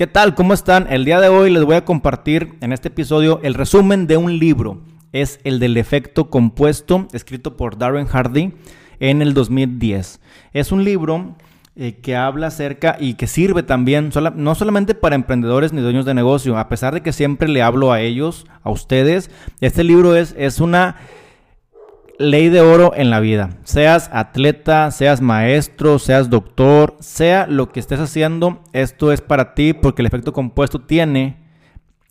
[0.00, 0.34] ¿Qué tal?
[0.34, 0.86] ¿Cómo están?
[0.90, 4.38] El día de hoy les voy a compartir en este episodio el resumen de un
[4.38, 4.80] libro.
[5.12, 8.54] Es el del efecto compuesto, escrito por Darren Hardy
[8.98, 10.22] en el 2010.
[10.54, 11.36] Es un libro
[11.76, 16.14] eh, que habla acerca y que sirve también, no solamente para emprendedores ni dueños de
[16.14, 19.30] negocio, a pesar de que siempre le hablo a ellos, a ustedes,
[19.60, 20.96] este libro es, es una
[22.20, 23.50] ley de oro en la vida.
[23.64, 29.72] Seas atleta, seas maestro, seas doctor, sea lo que estés haciendo, esto es para ti
[29.72, 31.38] porque el efecto compuesto tiene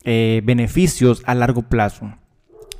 [0.04, 2.12] eh, beneficios a largo plazo.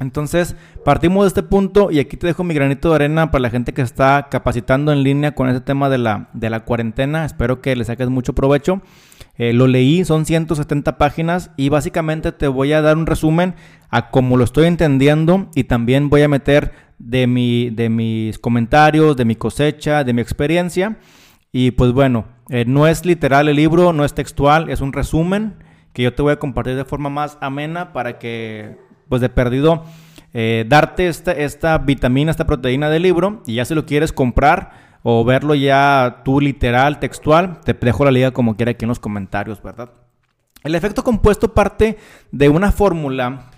[0.01, 3.51] Entonces, partimos de este punto y aquí te dejo mi granito de arena para la
[3.51, 7.27] gente que está capacitando en línea con ese tema de la, de la cuarentena.
[7.27, 8.80] Espero que le saques mucho provecho.
[9.37, 13.54] Eh, lo leí, son 170 páginas y básicamente te voy a dar un resumen
[13.91, 19.16] a cómo lo estoy entendiendo y también voy a meter de, mi, de mis comentarios,
[19.16, 20.98] de mi cosecha, de mi experiencia.
[21.51, 25.57] Y pues bueno, eh, no es literal el libro, no es textual, es un resumen
[25.92, 29.84] que yo te voy a compartir de forma más amena para que pues de perdido,
[30.32, 34.70] eh, darte esta, esta vitamina, esta proteína del libro, y ya si lo quieres comprar
[35.02, 39.01] o verlo ya tú literal, textual, te dejo la liga como quiera aquí en los
[39.01, 39.90] comentarios, ¿verdad?
[40.62, 41.98] El efecto compuesto parte
[42.30, 43.49] de una fórmula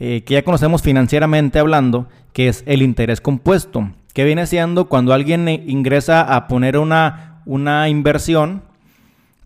[0.00, 5.12] eh, que ya conocemos financieramente hablando, que es el interés compuesto, que viene siendo cuando
[5.12, 8.62] alguien ingresa a poner una, una inversión,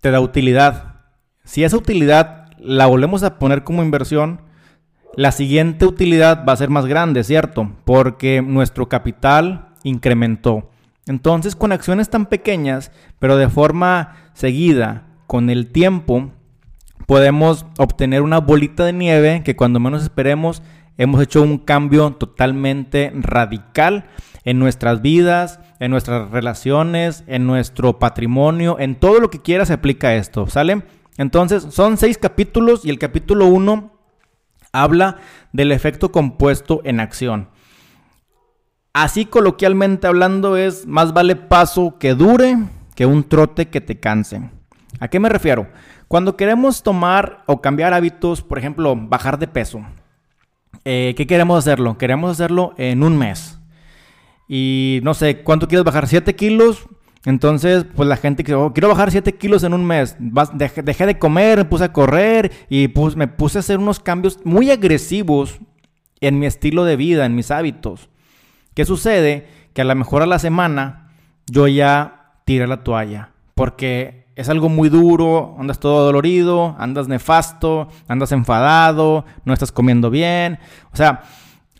[0.01, 0.95] te da utilidad.
[1.43, 4.43] Si esa utilidad la volvemos a poner como inversión,
[5.17, 7.73] la siguiente utilidad va a ser más grande, ¿cierto?
[7.85, 10.71] Porque nuestro capital incrementó.
[11.07, 16.31] Entonces, con acciones tan pequeñas, pero de forma seguida, con el tiempo,
[17.07, 20.63] podemos obtener una bolita de nieve que cuando menos esperemos,
[20.97, 24.07] hemos hecho un cambio totalmente radical
[24.45, 29.73] en nuestras vidas, en nuestras relaciones, en nuestro patrimonio, en todo lo que quiera se
[29.73, 30.83] aplica esto, ¿sale?
[31.17, 33.93] Entonces, son seis capítulos y el capítulo uno
[34.73, 35.19] habla
[35.53, 37.49] del efecto compuesto en acción.
[38.93, 42.57] Así coloquialmente hablando es más vale paso que dure
[42.95, 44.51] que un trote que te canse.
[45.01, 45.67] ¿A qué me refiero?
[46.09, 49.85] Cuando queremos tomar o cambiar hábitos, por ejemplo, bajar de peso,
[50.85, 51.97] eh, ¿qué queremos hacerlo?
[51.99, 53.59] Queremos hacerlo en un mes.
[54.49, 56.07] Y no sé, ¿cuánto quieres bajar?
[56.07, 56.87] ¿7 kilos?
[57.25, 60.17] Entonces, pues la gente que oh, quiero bajar 7 kilos en un mes,
[60.53, 64.41] dejé, de comer, me puse a correr y pues, me puse a hacer unos cambios
[64.45, 65.59] muy agresivos
[66.21, 68.11] en mi estilo de vida, en mis hábitos.
[68.75, 69.49] ¿Qué sucede?
[69.73, 71.13] Que a lo mejor a la semana
[71.47, 77.89] yo ya tiré la toalla, porque es algo muy duro, andas todo dolorido, andas nefasto,
[78.09, 80.59] andas enfadado, no estás comiendo bien.
[80.93, 81.23] O sea,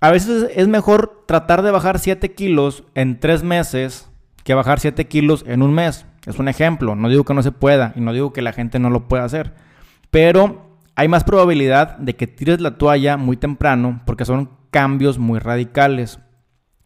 [0.01, 4.11] a veces es mejor tratar de bajar 7 kilos en 3 meses
[4.45, 6.07] que bajar 7 kilos en un mes.
[6.27, 8.79] Es un ejemplo, no digo que no se pueda y no digo que la gente
[8.79, 9.55] no lo pueda hacer,
[10.11, 15.39] pero hay más probabilidad de que tires la toalla muy temprano porque son cambios muy
[15.39, 16.21] radicales.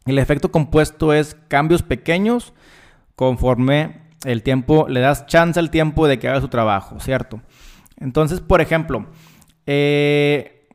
[0.06, 2.54] El efecto compuesto es cambios pequeños
[3.14, 7.40] conforme el tiempo, le das chance al tiempo de que haga su trabajo, ¿cierto?
[7.98, 9.06] Entonces, por ejemplo,
[9.66, 10.68] eh,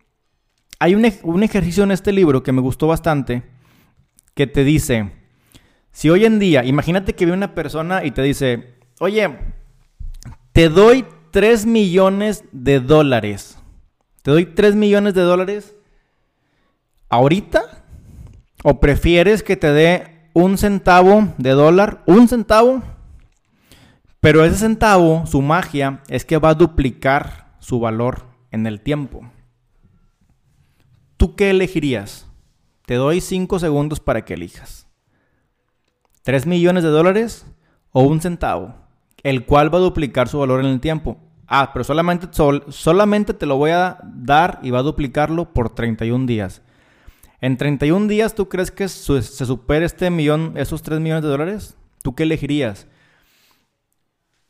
[0.80, 3.44] hay un, un ejercicio en este libro que me gustó bastante
[4.34, 5.12] que te dice,
[5.92, 9.38] si hoy en día, imagínate que viene una persona y te dice, oye,
[10.52, 13.58] te doy 3 millones de dólares.
[14.22, 15.76] ¿Te doy 3 millones de dólares
[17.10, 17.84] ahorita?
[18.64, 22.04] ¿O prefieres que te dé un centavo de dólar?
[22.06, 22.82] ¿Un centavo?
[24.24, 29.30] Pero ese centavo, su magia, es que va a duplicar su valor en el tiempo.
[31.18, 32.26] ¿Tú qué elegirías?
[32.86, 34.88] Te doy 5 segundos para que elijas.
[36.26, 37.46] ¿3 millones de dólares
[37.92, 38.76] o un centavo?
[39.24, 41.18] El cual va a duplicar su valor en el tiempo.
[41.46, 42.30] Ah, pero solamente,
[42.70, 46.62] solamente te lo voy a dar y va a duplicarlo por 31 días.
[47.42, 51.76] ¿En 31 días tú crees que se supere este millón, esos 3 millones de dólares?
[52.02, 52.88] ¿Tú qué elegirías?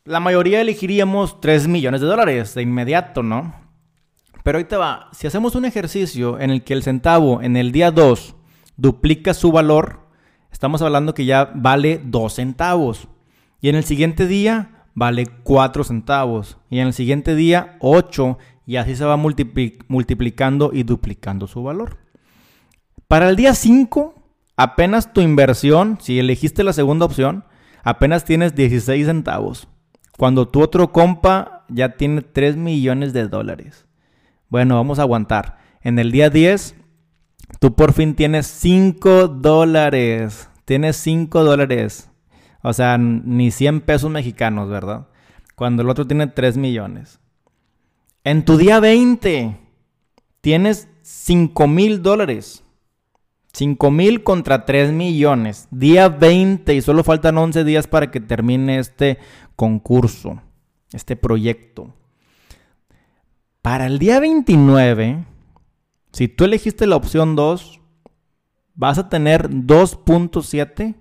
[0.05, 3.55] La mayoría elegiríamos 3 millones de dólares de inmediato, ¿no?
[4.44, 5.07] Pero ahí te va.
[5.13, 8.35] Si hacemos un ejercicio en el que el centavo en el día 2
[8.75, 10.01] duplica su valor,
[10.51, 13.07] estamos hablando que ya vale 2 centavos.
[13.61, 16.57] Y en el siguiente día vale 4 centavos.
[16.69, 18.38] Y en el siguiente día 8.
[18.65, 21.95] Y así se va multiplicando y duplicando su valor.
[23.07, 24.15] Para el día 5,
[24.57, 27.45] apenas tu inversión, si elegiste la segunda opción,
[27.83, 29.69] apenas tienes 16 centavos.
[30.18, 33.86] Cuando tu otro compa ya tiene 3 millones de dólares.
[34.50, 35.57] Bueno, vamos a aguantar.
[35.81, 36.75] En el día 10
[37.60, 40.50] Tú por fin tienes 5 dólares.
[40.65, 42.10] Tienes 5 dólares.
[42.62, 45.07] O sea, ni 100 pesos mexicanos, ¿verdad?
[45.56, 47.19] Cuando el otro tiene 3 millones.
[48.24, 49.57] En tu día 20
[50.42, 52.62] tienes 5 mil dólares.
[53.53, 55.67] 5 mil contra 3 millones.
[55.71, 59.19] Día 20 y solo faltan 11 días para que termine este
[59.55, 60.41] concurso,
[60.91, 61.94] este proyecto.
[63.61, 65.25] Para el día 29,
[66.11, 67.79] si tú elegiste la opción 2,
[68.75, 70.95] vas a tener 2.7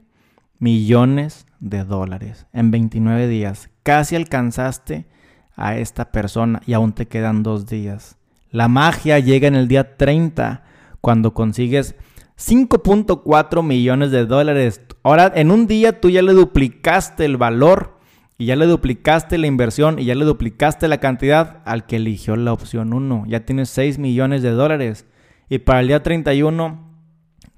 [0.59, 3.71] millones de dólares en 29 días.
[3.83, 5.07] Casi alcanzaste
[5.57, 8.17] a esta persona y aún te quedan dos días.
[8.51, 10.63] La magia llega en el día 30
[11.01, 11.95] cuando consigues
[12.43, 14.81] 5.4 millones de dólares.
[15.03, 17.99] Ahora, en un día tú ya le duplicaste el valor
[18.39, 22.35] y ya le duplicaste la inversión y ya le duplicaste la cantidad al que eligió
[22.35, 23.25] la opción 1.
[23.29, 25.07] Ya tienes 6 millones de dólares.
[25.49, 26.81] Y para el día 31,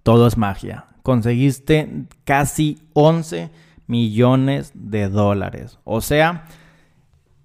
[0.02, 0.86] todo es magia.
[1.02, 3.50] Conseguiste casi 11
[3.86, 5.78] millones de dólares.
[5.84, 6.46] O sea,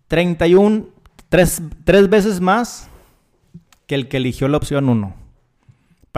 [0.07, 0.87] 31,
[1.29, 1.61] 3,
[2.09, 2.89] veces más
[3.85, 5.18] que el que eligió la opción 1.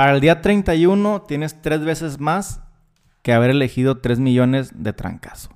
[0.01, 2.63] Para el día 31 tienes tres veces más
[3.21, 5.51] que haber elegido 3 millones de trancazo.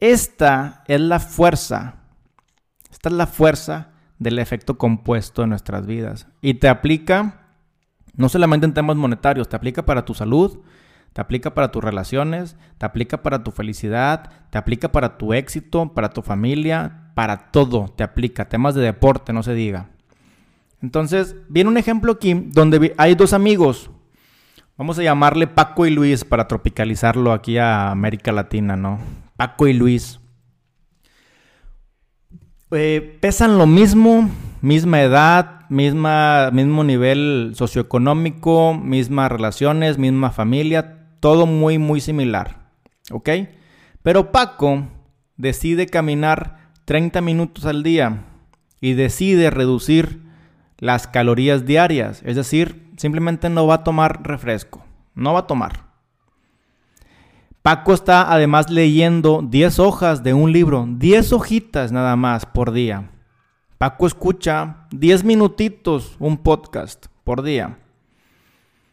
[0.00, 1.94] Esta es la fuerza,
[2.90, 6.26] esta es la fuerza del efecto compuesto en nuestras vidas.
[6.42, 7.42] Y te aplica
[8.16, 10.58] no solamente en temas monetarios, te aplica para tu salud,
[11.12, 15.94] te aplica para tus relaciones, te aplica para tu felicidad, te aplica para tu éxito,
[15.94, 18.48] para tu familia, para todo te aplica.
[18.48, 19.89] Temas de deporte, no se diga.
[20.82, 23.90] Entonces, viene un ejemplo aquí donde hay dos amigos.
[24.76, 28.98] Vamos a llamarle Paco y Luis para tropicalizarlo aquí a América Latina, ¿no?
[29.36, 30.20] Paco y Luis.
[32.70, 34.30] Eh, pesan lo mismo,
[34.62, 42.70] misma edad, misma, mismo nivel socioeconómico, mismas relaciones, misma familia, todo muy, muy similar.
[43.10, 43.28] ¿Ok?
[44.02, 44.88] Pero Paco
[45.36, 48.24] decide caminar 30 minutos al día
[48.80, 50.29] y decide reducir
[50.80, 52.22] las calorías diarias.
[52.24, 54.84] Es decir, simplemente no va a tomar refresco.
[55.14, 55.90] No va a tomar.
[57.62, 63.10] Paco está además leyendo 10 hojas de un libro, 10 hojitas nada más por día.
[63.76, 67.78] Paco escucha 10 minutitos un podcast por día.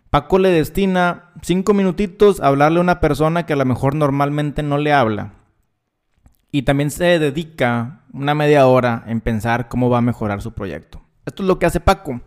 [0.09, 4.63] Paco le destina 5 minutitos a hablarle a una persona que a lo mejor normalmente
[4.63, 5.33] no le habla.
[6.51, 11.06] Y también se dedica una media hora en pensar cómo va a mejorar su proyecto.
[11.27, 12.21] Esto es lo que hace Paco.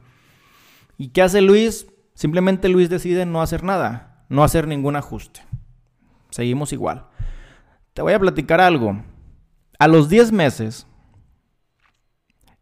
[0.99, 1.87] ¿Y qué hace Luis?
[2.15, 5.41] Simplemente Luis decide no hacer nada, no hacer ningún ajuste.
[6.29, 7.07] Seguimos igual.
[7.95, 9.03] Te voy a platicar algo.
[9.79, 10.87] A los 10 meses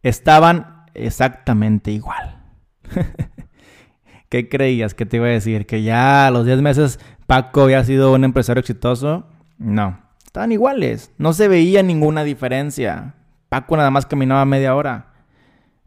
[0.04, 2.40] estaban exactamente igual.
[4.28, 5.66] ¿Qué creías que te iba a decir?
[5.66, 9.26] ¿Que ya a los 10 meses Paco había sido un empresario exitoso?
[9.58, 11.10] No, estaban iguales.
[11.18, 13.16] No se veía ninguna diferencia.
[13.48, 15.07] Paco nada más caminaba media hora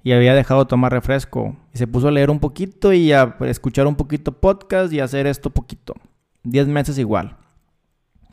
[0.03, 1.55] y había dejado de tomar refresco.
[1.73, 5.27] Y se puso a leer un poquito y a escuchar un poquito podcast y hacer
[5.27, 5.95] esto poquito.
[6.43, 7.37] 10 meses igual.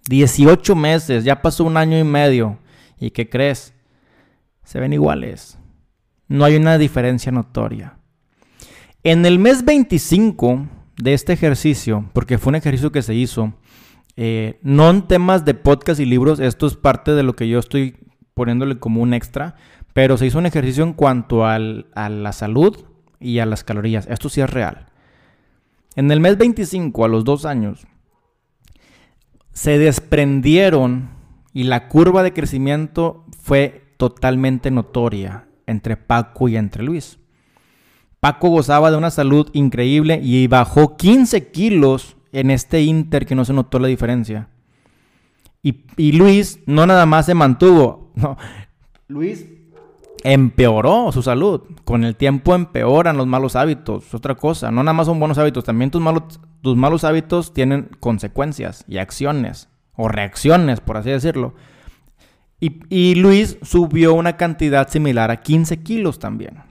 [0.08, 2.58] 18 meses, ya pasó un año y medio.
[2.98, 3.74] ¿Y qué crees?
[4.64, 5.58] Se ven iguales.
[6.28, 7.98] No hay una diferencia notoria.
[9.02, 13.54] En el mes 25 de este ejercicio, porque fue un ejercicio que se hizo,
[14.16, 17.58] eh, no en temas de podcast y libros, esto es parte de lo que yo
[17.58, 17.96] estoy
[18.34, 19.54] poniéndole como un extra,
[19.98, 22.84] pero se hizo un ejercicio en cuanto a la salud
[23.18, 24.06] y a las calorías.
[24.06, 24.86] Esto sí es real.
[25.96, 27.84] En el mes 25, a los dos años,
[29.52, 31.10] se desprendieron
[31.52, 37.18] y la curva de crecimiento fue totalmente notoria entre Paco y entre Luis.
[38.20, 43.44] Paco gozaba de una salud increíble y bajó 15 kilos en este Inter que no
[43.44, 44.48] se notó la diferencia.
[45.60, 48.12] Y, Luis no nada más se mantuvo,
[49.08, 49.57] Luis
[50.24, 51.62] empeoró su salud.
[51.84, 54.12] Con el tiempo empeoran los malos hábitos.
[54.14, 57.90] Otra cosa, no nada más son buenos hábitos, también tus malos, tus malos hábitos tienen
[58.00, 61.54] consecuencias y acciones o reacciones, por así decirlo.
[62.60, 66.62] Y, y, Luis subió una cantidad similar a 15 kilos también.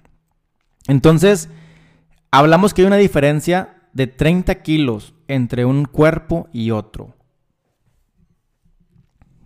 [0.88, 1.50] Entonces,
[2.30, 7.16] hablamos que hay una diferencia de 30 kilos entre un cuerpo y otro.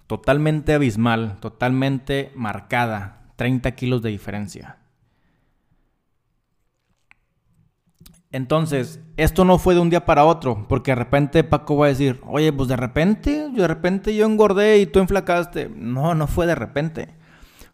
[0.08, 3.21] Totalmente abismal, totalmente marcada.
[3.42, 4.78] 30 kilos de diferencia.
[8.32, 11.90] Entonces, esto no fue de un día para otro, porque de repente Paco va a
[11.90, 15.72] decir, oye, pues de repente, de repente yo engordé y tú enflacaste.
[15.76, 17.16] No, no fue de repente.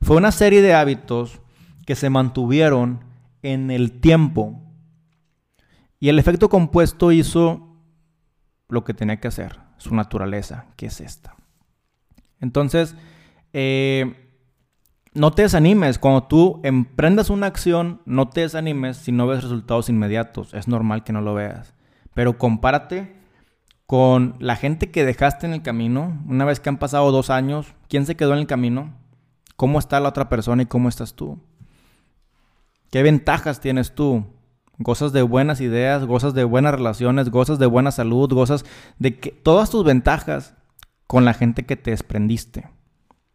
[0.01, 1.41] Fue una serie de hábitos
[1.85, 3.03] que se mantuvieron
[3.41, 4.61] en el tiempo.
[5.99, 7.75] Y el efecto compuesto hizo
[8.69, 11.35] lo que tenía que hacer, su naturaleza, que es esta.
[12.39, 12.95] Entonces,
[13.51, 14.26] eh,
[15.17, 15.97] no te desanimes.
[15.97, 20.53] Cuando tú emprendas una acción, no te desanimes si no ves resultados inmediatos.
[20.53, 21.73] Es normal que no lo veas.
[22.13, 23.15] Pero compárate
[23.87, 26.21] con la gente que dejaste en el camino.
[26.27, 28.93] Una vez que han pasado dos años, ¿quién se quedó en el camino?
[29.55, 31.39] ¿Cómo está la otra persona y cómo estás tú?
[32.91, 34.25] ¿Qué ventajas tienes tú?
[34.77, 38.65] Gozas de buenas ideas, gozas de buenas relaciones, gozas de buena salud, gozas
[38.99, 40.53] de que todas tus ventajas
[41.07, 42.76] con la gente que te desprendiste.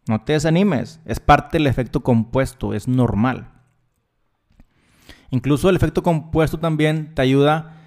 [0.07, 3.47] No te desanimes, es parte del efecto compuesto, es normal.
[5.29, 7.77] Incluso el efecto compuesto también te ayuda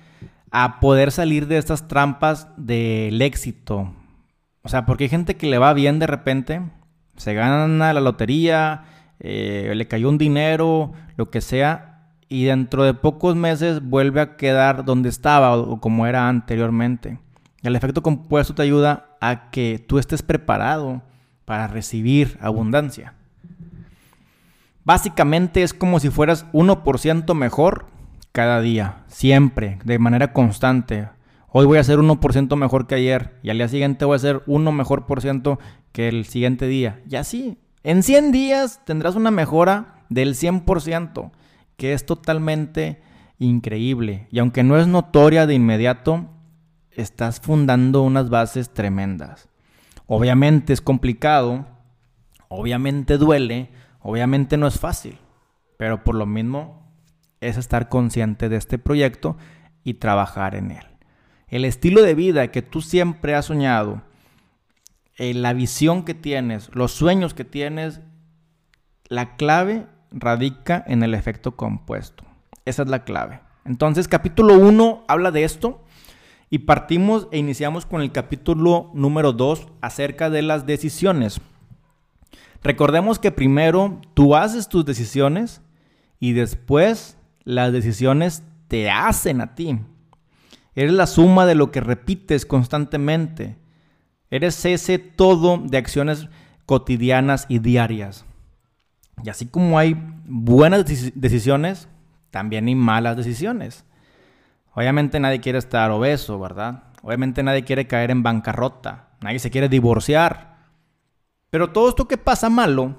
[0.51, 3.95] a poder salir de estas trampas del éxito.
[4.63, 6.63] O sea, porque hay gente que le va bien de repente,
[7.17, 8.85] se gana la lotería,
[9.21, 14.37] eh, le cayó un dinero, lo que sea, y dentro de pocos meses vuelve a
[14.37, 17.21] quedar donde estaba o como era anteriormente.
[17.63, 21.03] El efecto compuesto te ayuda a que tú estés preparado
[21.47, 23.15] para recibir abundancia.
[24.85, 27.87] Básicamente es como si fueras 1% mejor
[28.33, 31.09] cada día, siempre, de manera constante.
[31.49, 34.43] Hoy voy a ser 1% mejor que ayer y al día siguiente voy a ser
[34.47, 35.59] 1 mejor por ciento
[35.93, 37.01] que el siguiente día.
[37.09, 41.31] Y así, en 100 días tendrás una mejora del 100%,
[41.77, 43.01] que es totalmente
[43.39, 44.29] increíble.
[44.31, 46.27] Y aunque no es notoria de inmediato,
[46.91, 49.49] estás fundando unas bases tremendas.
[50.07, 51.67] Obviamente es complicado,
[52.49, 53.71] obviamente duele,
[54.01, 55.19] obviamente no es fácil,
[55.77, 56.93] pero por lo mismo
[57.41, 59.37] es estar consciente de este proyecto
[59.83, 60.85] y trabajar en él.
[61.49, 64.03] El estilo de vida que tú siempre has soñado,
[65.17, 68.01] eh, la visión que tienes, los sueños que tienes,
[69.09, 72.25] la clave radica en el efecto compuesto.
[72.65, 73.41] Esa es la clave.
[73.65, 75.85] Entonces, capítulo 1 habla de esto.
[76.49, 81.41] Y partimos e iniciamos con el capítulo número 2 acerca de las decisiones.
[82.63, 85.61] Recordemos que primero tú haces tus decisiones
[86.21, 89.79] y después las decisiones te hacen a ti.
[90.75, 93.57] Eres la suma de lo que repites constantemente.
[94.31, 96.29] Eres ese todo de acciones
[96.67, 98.25] cotidianas y diarias.
[99.25, 100.85] Y así como hay buenas
[101.15, 101.89] decisiones,
[102.31, 103.85] también hay malas decisiones.
[104.77, 106.83] Obviamente nadie quiere estar obeso, ¿verdad?
[107.03, 110.59] Obviamente nadie quiere caer en bancarrota, nadie se quiere divorciar.
[111.49, 112.97] Pero todo esto que pasa malo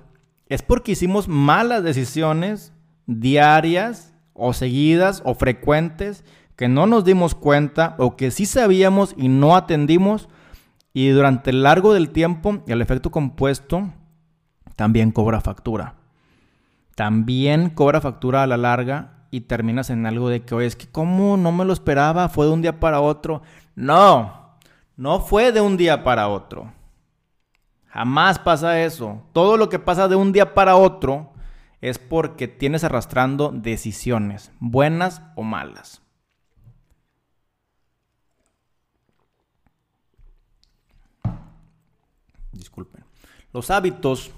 [0.48, 2.74] es porque hicimos malas decisiones
[3.06, 9.28] diarias o seguidas o frecuentes que no nos dimos cuenta o que sí sabíamos y
[9.28, 10.30] no atendimos
[10.94, 13.94] y durante el largo del tiempo el efecto compuesto
[14.76, 15.94] también cobra factura.
[16.96, 20.88] También cobra factura a la larga y terminas en algo de que, oye, es que
[20.88, 22.30] ¿cómo no me lo esperaba?
[22.30, 23.42] Fue de un día para otro.
[23.76, 24.58] No,
[24.96, 26.72] no fue de un día para otro.
[27.88, 29.24] Jamás pasa eso.
[29.34, 31.34] Todo lo que pasa de un día para otro
[31.82, 36.02] es porque tienes arrastrando decisiones, buenas o malas.
[42.52, 43.04] Disculpen.
[43.54, 44.32] Los hábitos,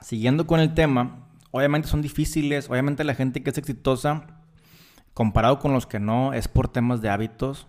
[0.00, 4.26] siguiendo con el tema, obviamente son difíciles, obviamente la gente que es exitosa,
[5.14, 7.66] comparado con los que no, es por temas de hábitos.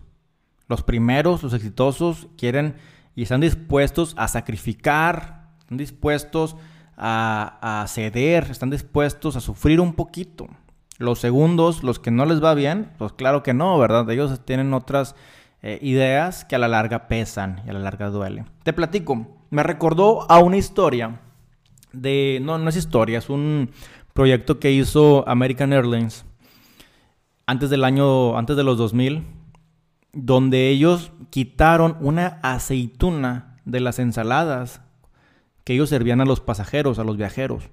[0.68, 2.76] Los primeros, los exitosos, quieren
[3.14, 6.56] y están dispuestos a sacrificar, están dispuestos
[6.96, 10.46] a, ceder, están dispuestos a sufrir un poquito.
[10.98, 14.08] Los segundos, los que no les va bien, pues claro que no, ¿verdad?
[14.08, 15.16] Ellos tienen otras
[15.62, 18.44] eh, ideas que a la larga pesan y a la larga duele.
[18.62, 21.20] Te platico, me recordó a una historia
[21.92, 23.70] de, no, no es historia, es un
[24.14, 26.24] proyecto que hizo American Airlines
[27.46, 29.24] antes del año, antes de los 2000,
[30.12, 34.80] donde ellos quitaron una aceituna de las ensaladas
[35.64, 37.70] que ellos servían a los pasajeros, a los viajeros.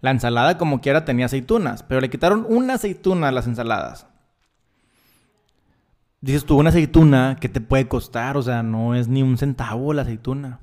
[0.00, 4.06] La ensalada como quiera tenía aceitunas, pero le quitaron una aceituna a las ensaladas.
[6.20, 8.36] Dices tú, una aceituna, ¿qué te puede costar?
[8.36, 10.60] O sea, no es ni un centavo la aceituna.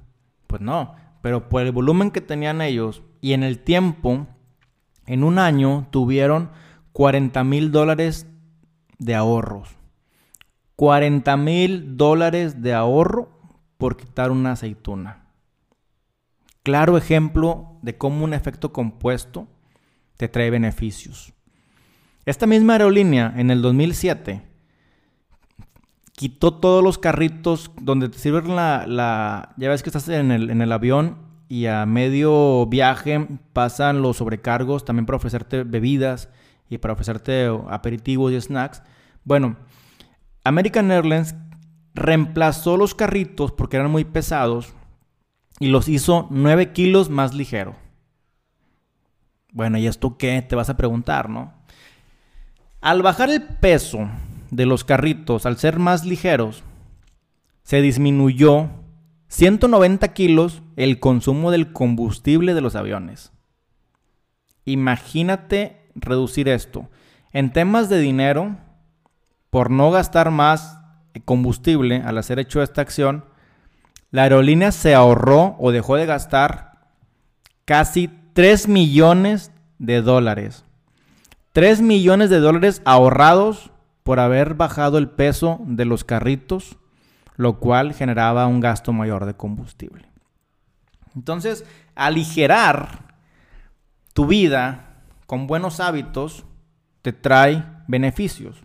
[0.47, 4.27] Pues no, pero por el volumen que tenían ellos y en el tiempo,
[5.05, 6.51] en un año tuvieron
[6.91, 8.27] 40 mil dólares
[8.99, 9.69] de ahorros.
[10.75, 13.39] 40 mil dólares de ahorro
[13.77, 15.29] por quitar una aceituna.
[16.61, 19.47] Claro ejemplo de cómo un efecto compuesto
[20.17, 21.33] te trae beneficios.
[22.25, 24.41] Esta misma aerolínea en el 2007
[26.13, 30.61] quitó todos los carritos donde te sirven la, Ya ves que estás en el, en
[30.61, 31.17] el avión
[31.49, 36.29] y a medio viaje pasan los sobrecargos también para ofrecerte bebidas
[36.69, 38.81] y para ofrecerte aperitivos y snacks.
[39.23, 39.57] Bueno,
[40.43, 41.35] American Airlines
[41.93, 44.73] reemplazó los carritos porque eran muy pesados
[45.59, 47.75] y los hizo 9 kilos más ligero.
[49.51, 50.41] Bueno, ¿y esto qué?
[50.41, 51.53] Te vas a preguntar, ¿no?
[52.81, 54.09] Al bajar el peso
[54.55, 56.63] de los carritos, al ser más ligeros,
[57.63, 58.69] se disminuyó
[59.27, 63.31] 190 kilos el consumo del combustible de los aviones.
[64.65, 66.89] Imagínate reducir esto.
[67.31, 68.57] En temas de dinero,
[69.49, 70.77] por no gastar más
[71.25, 73.25] combustible al hacer hecho esta acción,
[74.11, 76.91] la aerolínea se ahorró o dejó de gastar
[77.65, 80.63] casi 3 millones de dólares.
[81.53, 83.72] 3 millones de dólares ahorrados
[84.03, 86.77] por haber bajado el peso de los carritos,
[87.35, 90.07] lo cual generaba un gasto mayor de combustible.
[91.15, 93.15] Entonces, aligerar
[94.13, 96.45] tu vida con buenos hábitos
[97.01, 98.63] te trae beneficios.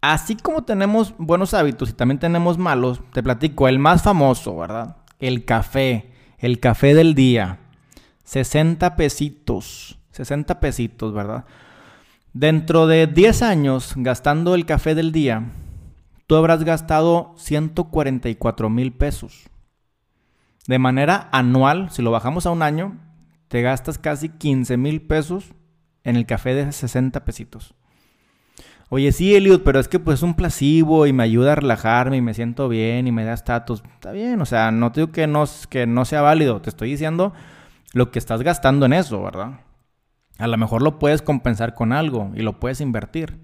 [0.00, 4.96] Así como tenemos buenos hábitos y también tenemos malos, te platico el más famoso, ¿verdad?
[5.20, 7.60] El café, el café del día.
[8.24, 11.44] 60 pesitos, 60 pesitos, ¿verdad?
[12.32, 15.50] Dentro de 10 años gastando el café del día,
[16.26, 19.50] tú habrás gastado 144 mil pesos.
[20.66, 22.96] De manera anual, si lo bajamos a un año,
[23.48, 25.52] te gastas casi 15 mil pesos
[26.04, 27.74] en el café de 60 pesitos.
[28.88, 32.18] Oye, sí, Eliud, pero es que pues es un placebo y me ayuda a relajarme
[32.18, 33.82] y me siento bien y me da estatus.
[33.94, 36.90] Está bien, o sea, no te digo que no, que no sea válido, te estoy
[36.90, 37.32] diciendo
[37.94, 39.60] lo que estás gastando en eso, ¿verdad?
[40.42, 43.38] A lo mejor lo puedes compensar con algo y lo puedes invertir.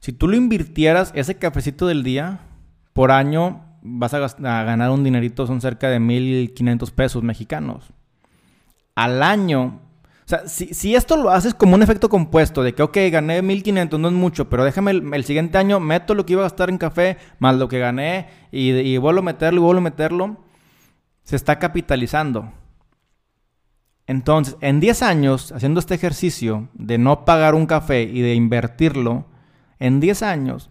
[0.00, 2.40] Si tú lo invirtieras, ese cafecito del día,
[2.92, 7.92] por año vas a, ganar un dinerito, son cerca de 1.500 pesos mexicanos.
[8.96, 9.80] Al año
[10.24, 14.00] o sea, si, esto lo haces como un efecto compuesto, de que, ok, gané 1500,
[14.00, 16.78] no es mucho, pero déjame el, siguiente año, meto lo que iba a gastar en
[16.78, 20.38] café, más lo que gané, y, y vuelvo a meterlo y vuelvo a meterlo,
[21.22, 22.52] se está capitalizando.
[24.06, 29.26] Entonces, en 10 años, haciendo este ejercicio de no pagar un café y de invertirlo,
[29.78, 30.70] en 10 años,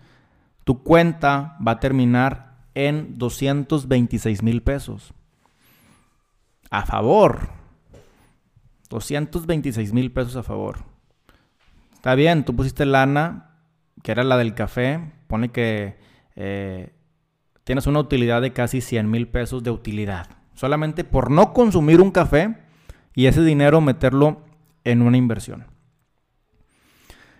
[0.63, 5.13] tu cuenta va a terminar en 226 mil pesos.
[6.69, 7.65] A favor
[8.89, 10.77] 226 mil pesos a favor.
[11.93, 13.57] Está bien, tú pusiste lana,
[14.03, 15.97] que era la del café, pone que
[16.35, 16.93] eh,
[17.63, 20.27] tienes una utilidad de casi 100 mil pesos de utilidad.
[20.53, 22.55] Solamente por no consumir un café
[23.15, 24.41] y ese dinero meterlo
[24.83, 25.65] en una inversión.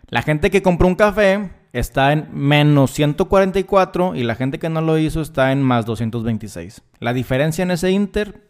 [0.07, 4.81] La gente que compró un café está en menos 144 y la gente que no
[4.81, 6.81] lo hizo está en más 226.
[6.99, 8.49] La diferencia en ese inter,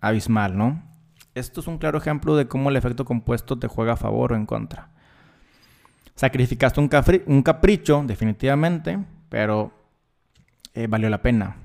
[0.00, 0.82] abismal, ¿no?
[1.34, 4.36] Esto es un claro ejemplo de cómo el efecto compuesto te juega a favor o
[4.36, 4.90] en contra.
[6.14, 8.98] Sacrificaste un, capricho, definitivamente,
[9.30, 9.72] pero
[10.74, 11.56] eh, valió la pena.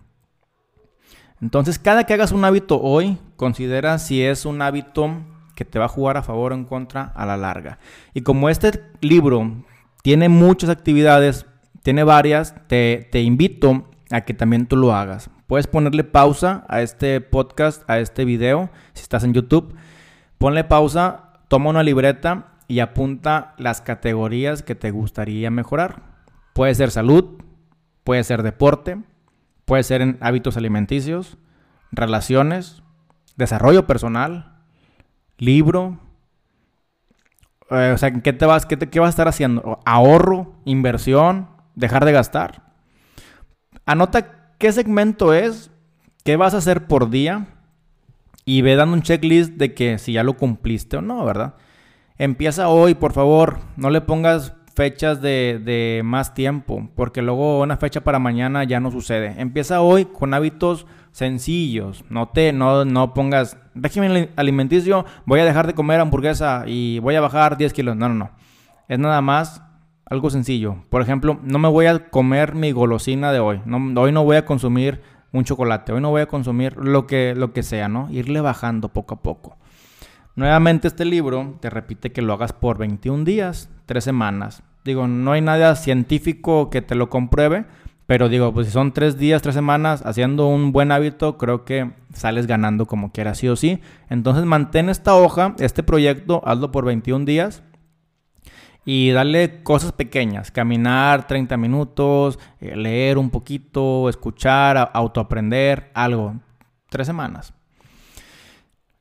[1.41, 5.11] Entonces, cada que hagas un hábito hoy, considera si es un hábito
[5.55, 7.79] que te va a jugar a favor o en contra a la larga.
[8.13, 9.63] Y como este libro
[10.01, 11.45] tiene muchas actividades,
[11.83, 15.29] tiene varias, te, te invito a que también tú lo hagas.
[15.47, 19.75] Puedes ponerle pausa a este podcast, a este video, si estás en YouTube.
[20.37, 26.01] Ponle pausa, toma una libreta y apunta las categorías que te gustaría mejorar.
[26.53, 27.41] Puede ser salud,
[28.03, 28.97] puede ser deporte,
[29.65, 31.37] puede ser en hábitos alimenticios,
[31.91, 32.83] relaciones,
[33.35, 34.55] desarrollo personal,
[35.37, 35.99] libro.
[37.71, 39.79] Eh, o sea, ¿qué, te vas, qué, ¿qué vas a estar haciendo?
[39.85, 42.63] Ahorro, inversión, dejar de gastar.
[43.85, 45.71] Anota qué segmento es,
[46.23, 47.47] qué vas a hacer por día
[48.45, 51.55] y ve dando un checklist de que si ya lo cumpliste o no, ¿verdad?
[52.17, 58.01] Empieza hoy, por favor, no le pongas fechas de, más tiempo, porque luego una fecha
[58.01, 59.35] para mañana ya no sucede.
[59.37, 65.65] Empieza hoy con hábitos sencillos, no te, no, no pongas régimen alimenticio, voy a dejar
[65.65, 67.95] de comer hamburguesa y voy a bajar 10 kilos.
[67.95, 68.31] No, no, no.
[68.89, 69.63] Es nada más
[70.05, 70.83] algo sencillo.
[70.89, 73.61] Por ejemplo, no me voy a comer mi golosina de hoy.
[73.95, 75.93] hoy no voy a consumir un chocolate.
[75.93, 78.09] Hoy no voy a consumir lo que, lo que sea, ¿no?
[78.11, 79.57] Irle bajando poco a poco.
[80.35, 84.63] Nuevamente este libro te repite que lo hagas por 21 días, 3 semanas.
[84.83, 87.65] Digo, no hay nada científico que te lo compruebe,
[88.05, 91.91] pero digo, pues si son 3 días, 3 semanas haciendo un buen hábito, creo que
[92.13, 93.79] sales ganando como quieras, sí o sí.
[94.09, 97.63] Entonces mantén esta hoja, este proyecto, hazlo por 21 días
[98.83, 106.35] y darle cosas pequeñas, caminar 30 minutos, eh, leer un poquito, escuchar, autoaprender, algo.
[106.89, 107.54] Tres semanas.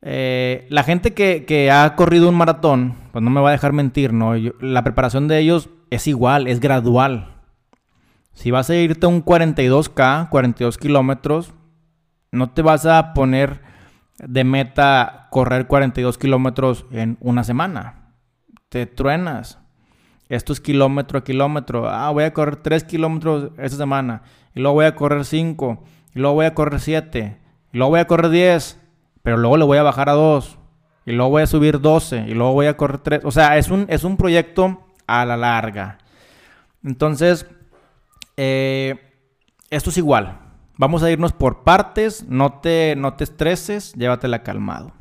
[0.07, 4.13] Eh, la gente que, ha corrido un maratón, pues no me va a dejar mentir,
[4.13, 4.35] ¿no?
[4.35, 7.35] la preparación de ellos es igual, es gradual.
[8.35, 11.55] Si vas a irte a un 42K, 42 kilómetros,
[12.33, 13.63] no te vas a poner
[14.19, 18.13] de meta correr 42 kilómetros en una semana.
[18.69, 19.59] Te truenas.
[20.29, 21.89] Esto es kilómetro a kilómetro.
[21.89, 24.23] Ah, voy a correr 3 kilómetros esta semana.
[24.55, 25.85] Y luego voy a correr 5.
[26.15, 27.39] Y luego voy a correr 7.
[27.73, 28.84] Y luego voy a correr 10.
[29.25, 30.59] Pero luego le voy a bajar a 2.
[31.07, 32.27] Y luego voy a subir 12.
[32.29, 33.23] Y luego voy a correr 3.
[33.25, 35.97] O sea, es un, es un proyecto a la larga.
[36.85, 37.47] Entonces,
[38.37, 38.97] eh,
[39.71, 40.41] esto es igual.
[40.77, 44.93] Vamos a irnos por partes, no te, no te estreses, llévatela calmado.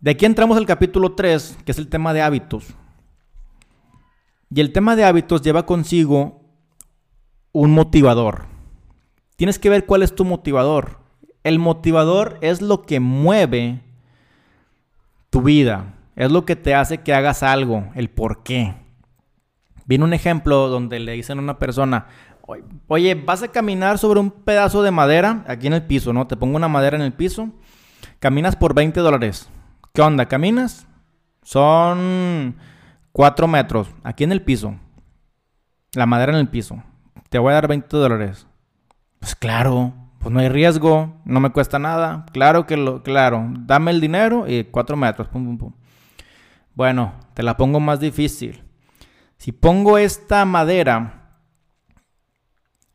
[0.00, 2.74] De aquí entramos al capítulo 3, que es el tema de hábitos.
[4.50, 6.42] Y el tema de hábitos lleva consigo
[7.52, 8.46] un motivador.
[9.36, 11.03] Tienes que ver cuál es tu motivador.
[11.44, 13.80] El motivador es lo que mueve
[15.30, 18.74] tu vida, es lo que te hace que hagas algo, el por qué.
[19.88, 22.06] Un ejemplo donde le dicen a una persona,
[22.88, 26.26] Oye, vas a caminar sobre un pedazo de madera aquí en el piso, ¿no?
[26.26, 27.48] Te pongo una madera en el piso.
[28.18, 29.48] Caminas por 20 dólares.
[29.94, 30.26] ¿Qué onda?
[30.26, 30.86] ¿Caminas?
[31.42, 32.56] Son
[33.12, 34.74] 4 metros aquí en el piso.
[35.94, 36.82] La madera en el piso.
[37.30, 38.46] Te voy a dar 20 dólares.
[39.20, 42.24] Pues claro, pues no hay riesgo, no me cuesta nada.
[42.32, 45.28] Claro que lo, claro, dame el dinero y 4 metros.
[45.28, 45.72] Pum, pum, pum.
[46.74, 48.64] Bueno, te la pongo más difícil.
[49.36, 51.36] Si pongo esta madera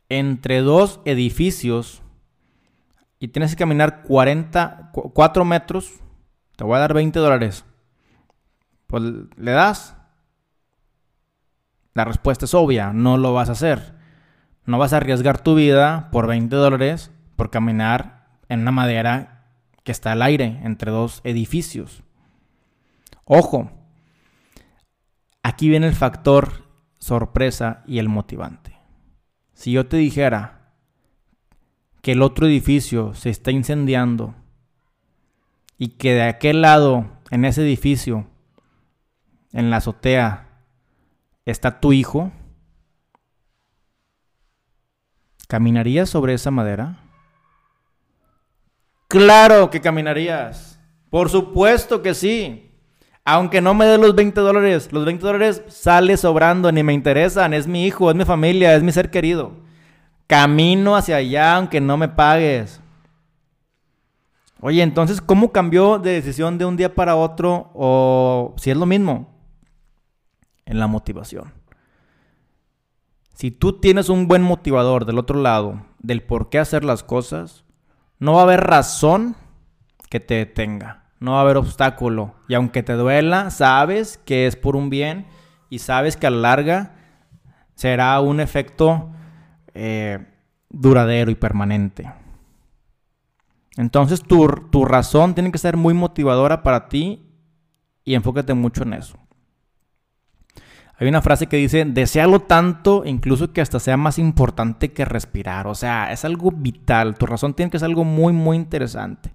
[0.08, 2.02] entre dos edificios
[3.20, 6.00] y tienes que caminar 40, 4 metros,
[6.56, 7.64] te voy a dar 20 dólares.
[8.88, 9.04] Pues
[9.36, 9.94] le das.
[11.94, 13.94] La respuesta es obvia, no lo vas a hacer.
[14.66, 19.46] No vas a arriesgar tu vida por 20 dólares por caminar en una madera
[19.82, 22.02] que está al aire entre dos edificios.
[23.24, 23.70] Ojo,
[25.42, 28.76] aquí viene el factor sorpresa y el motivante.
[29.54, 30.74] Si yo te dijera
[32.02, 34.34] que el otro edificio se está incendiando
[35.78, 38.26] y que de aquel lado, en ese edificio,
[39.54, 40.46] en la azotea,
[41.46, 42.32] está tu hijo,
[45.48, 46.99] ¿caminarías sobre esa madera?
[49.10, 50.78] Claro que caminarías.
[51.10, 52.70] Por supuesto que sí.
[53.24, 57.52] Aunque no me dé los 20 dólares, los 20 dólares sale sobrando, ni me interesan.
[57.52, 59.50] Es mi hijo, es mi familia, es mi ser querido.
[60.28, 62.80] Camino hacia allá aunque no me pagues.
[64.60, 67.72] Oye, entonces, ¿cómo cambió de decisión de un día para otro?
[67.74, 69.34] O si es lo mismo,
[70.66, 71.52] en la motivación.
[73.34, 77.64] Si tú tienes un buen motivador del otro lado, del por qué hacer las cosas,
[78.20, 79.34] no va a haber razón
[80.08, 82.34] que te detenga no va a haber obstáculo.
[82.48, 85.26] Y aunque te duela, sabes que es por un bien
[85.68, 86.94] y sabes que a la larga
[87.74, 89.10] será un efecto
[89.74, 90.26] eh,
[90.70, 92.10] duradero y permanente.
[93.76, 97.26] Entonces tu, tu razón tiene que ser muy motivadora para ti
[98.04, 99.18] y enfócate mucho en eso.
[101.00, 105.66] Hay una frase que dice, desealo tanto, incluso que hasta sea más importante que respirar.
[105.66, 107.16] O sea, es algo vital.
[107.16, 109.32] Tu razón tiene que ser algo muy, muy interesante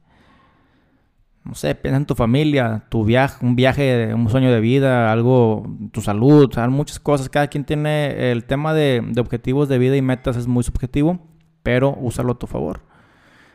[1.45, 5.63] no sé, piensa en tu familia, tu viaje, un viaje, un sueño de vida, algo,
[5.91, 7.29] tu salud, muchas cosas.
[7.29, 11.19] Cada quien tiene el tema de, objetivos de vida y metas es muy subjetivo,
[11.61, 12.81] pero úsalo a tu favor.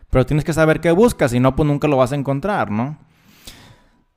[0.09, 2.97] Pero tienes que saber qué buscas, si no, pues nunca lo vas a encontrar, ¿no?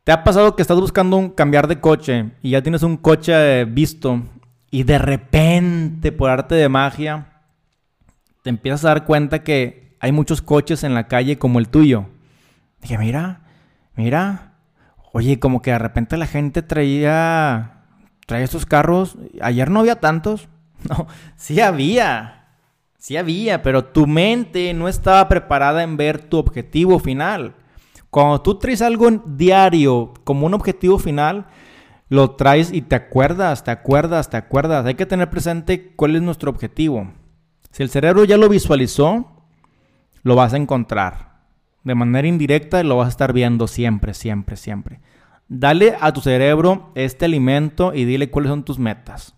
[0.03, 3.63] ¿Te ha pasado que estás buscando un cambiar de coche y ya tienes un coche
[3.63, 4.21] visto
[4.69, 7.41] y de repente, por arte de magia,
[8.41, 12.07] te empiezas a dar cuenta que hay muchos coches en la calle como el tuyo?
[12.81, 13.43] Dije, mira,
[13.95, 14.55] mira,
[15.13, 17.85] oye, como que de repente la gente traía,
[18.25, 20.49] traía estos carros, ayer no había tantos,
[20.89, 22.47] no, sí había,
[22.97, 27.55] sí había, pero tu mente no estaba preparada en ver tu objetivo final.
[28.13, 31.47] Cuando tú traes algo diario como un objetivo final,
[32.07, 34.85] lo traes y te acuerdas, te acuerdas, te acuerdas.
[34.85, 37.11] Hay que tener presente cuál es nuestro objetivo.
[37.71, 39.25] Si el cerebro ya lo visualizó,
[40.21, 41.33] lo vas a encontrar
[41.83, 45.01] de manera indirecta lo vas a estar viendo siempre, siempre, siempre.
[45.47, 49.35] Dale a tu cerebro este alimento y dile cuáles son tus metas.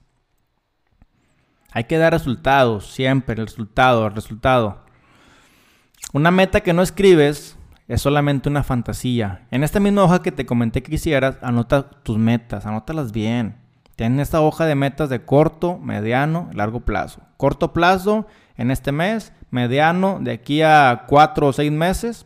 [1.71, 4.85] Hay que dar resultados, siempre, el resultado, el resultado.
[6.13, 9.45] Una meta que no escribes es solamente una fantasía.
[9.51, 13.57] En esta misma hoja que te comenté que quisieras, anota tus metas, anótalas bien.
[13.95, 17.21] Ten esta hoja de metas de corto, mediano, largo plazo.
[17.37, 22.25] Corto plazo en este mes, mediano de aquí a cuatro o seis meses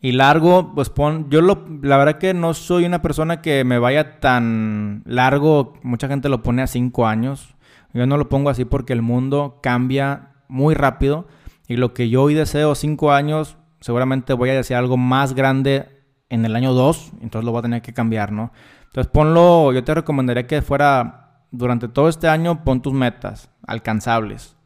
[0.00, 3.78] y largo, pues pon, yo lo, la verdad que no soy una persona que me
[3.78, 7.54] vaya tan largo, mucha gente lo pone a cinco años,
[7.92, 11.28] yo no lo pongo así porque el mundo cambia muy rápido
[11.68, 15.88] y lo que yo hoy deseo cinco años, seguramente voy a decir algo más grande
[16.28, 18.52] en el año 2, entonces lo voy a tener que cambiar, ¿no?
[18.86, 24.56] Entonces ponlo, yo te recomendaría que fuera durante todo este año, pon tus metas alcanzables.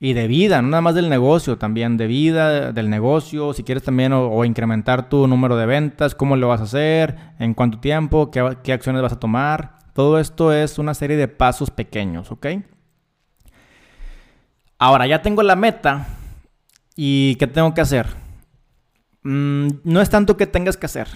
[0.00, 3.82] Y de vida, no nada más del negocio, también de vida, del negocio, si quieres
[3.82, 8.30] también o, incrementar tu número de ventas, cómo lo vas a hacer, en cuánto tiempo,
[8.30, 9.78] qué, qué acciones vas a tomar.
[9.94, 12.46] Todo esto es una serie de pasos pequeños, ¿ok?
[14.78, 16.17] Ahora ya tengo la meta
[17.00, 18.08] y ¿qué tengo que hacer?
[19.22, 21.06] Mm, no es tanto que tengas que hacer,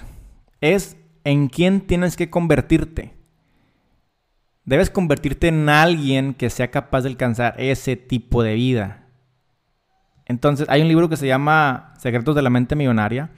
[0.60, 3.14] es en quién tienes que convertirte.
[4.64, 9.08] Debes convertirte en alguien que sea capaz de alcanzar ese tipo de vida.
[10.24, 13.30] Entonces, hay un libro que se llama Secretos de la Mente Millonaria,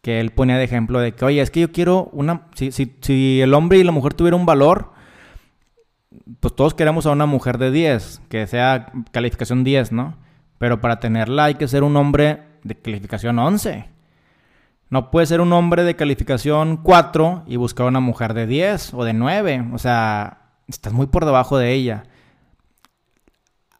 [0.00, 2.46] que él ponía de ejemplo de que, oye, es que yo quiero una...
[2.54, 4.92] Si, si el hombre y la mujer tuvieran un valor,
[6.40, 10.27] pues todos queremos a una mujer de 10, que sea calificación 10, ¿no?
[10.58, 13.88] Pero para tenerla hay que ser un hombre de calificación 11.
[14.90, 19.04] No puede ser un hombre de calificación 4 y buscar una mujer de 10 o
[19.04, 19.68] de 9.
[19.72, 22.04] O sea, estás muy por debajo de ella.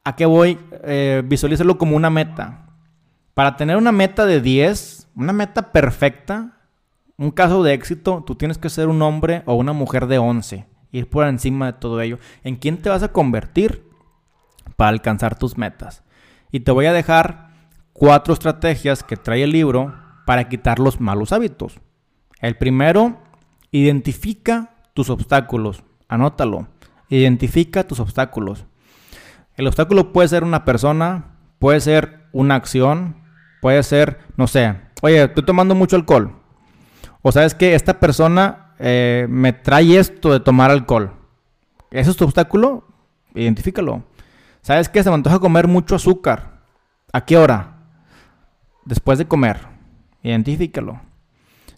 [0.04, 0.58] ¿A qué voy?
[0.84, 2.66] Eh, visualízalo como una meta.
[3.34, 6.58] Para tener una meta de 10, una meta perfecta,
[7.16, 10.66] un caso de éxito, tú tienes que ser un hombre o una mujer de 11
[10.92, 12.18] ir por encima de todo ello.
[12.44, 13.84] ¿En quién te vas a convertir
[14.76, 16.02] para alcanzar tus metas?
[16.50, 17.50] Y te voy a dejar
[17.92, 21.80] cuatro estrategias que trae el libro para quitar los malos hábitos.
[22.40, 23.18] El primero,
[23.70, 25.82] identifica tus obstáculos.
[26.08, 26.68] Anótalo.
[27.08, 28.66] Identifica tus obstáculos.
[29.56, 33.16] El obstáculo puede ser una persona, puede ser una acción,
[33.60, 36.36] puede ser, no sé, oye, estoy tomando mucho alcohol.
[37.22, 41.12] O sabes que esta persona eh, me trae esto de tomar alcohol.
[41.90, 42.86] ¿Ese es tu obstáculo?
[43.34, 44.04] Identifícalo.
[44.68, 45.02] ¿Sabes qué?
[45.02, 46.60] Se me antoja comer mucho azúcar.
[47.10, 47.86] ¿A qué hora?
[48.84, 49.60] Después de comer.
[50.22, 51.00] Identifícalo.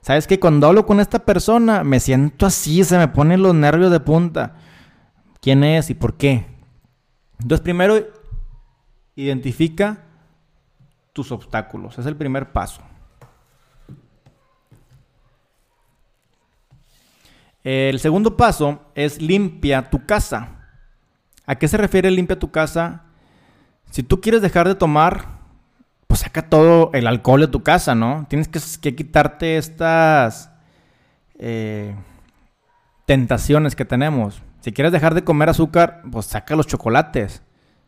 [0.00, 0.40] ¿Sabes qué?
[0.40, 4.56] Cuando hablo con esta persona me siento así, se me ponen los nervios de punta.
[5.40, 6.46] ¿Quién es y por qué?
[7.38, 7.94] Entonces primero
[9.14, 10.06] identifica
[11.12, 11.96] tus obstáculos.
[11.96, 12.82] Es el primer paso.
[17.62, 20.59] El segundo paso es limpia tu casa.
[21.46, 23.02] ¿A qué se refiere limpia tu casa?
[23.90, 25.40] Si tú quieres dejar de tomar,
[26.06, 28.26] pues saca todo el alcohol de tu casa, ¿no?
[28.28, 30.50] Tienes que, quitarte estas
[31.38, 31.94] eh,
[33.06, 34.42] tentaciones que tenemos.
[34.60, 37.42] Si quieres dejar de comer azúcar, pues saca los chocolates.